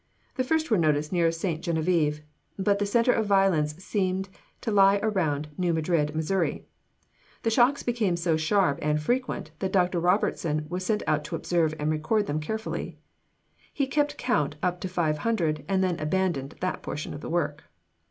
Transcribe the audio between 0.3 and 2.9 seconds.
The first were noticed near St. Genevieve, but the